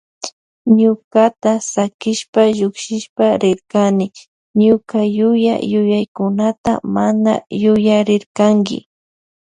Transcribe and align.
Ñukata 0.77 1.51
sakishpa 1.71 2.41
llukshishpa 2.57 3.25
rirkanki 3.41 4.21
ñuka 4.63 4.99
yuya 5.17 5.55
yuyaykunata 5.71 6.71
mana 6.95 7.33
yuyarirkanki. 7.63 8.77